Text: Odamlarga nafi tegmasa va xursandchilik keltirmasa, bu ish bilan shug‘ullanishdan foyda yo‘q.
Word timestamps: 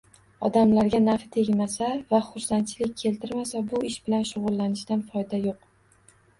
Odamlarga 0.47 1.01
nafi 1.07 1.29
tegmasa 1.35 1.91
va 2.15 2.23
xursandchilik 2.31 2.97
keltirmasa, 3.03 3.63
bu 3.69 3.85
ish 3.93 4.01
bilan 4.09 4.29
shug‘ullanishdan 4.33 5.09
foyda 5.15 5.45
yo‘q. 5.49 5.73